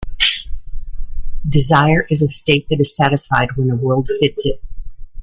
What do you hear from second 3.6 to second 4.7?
the world fits it.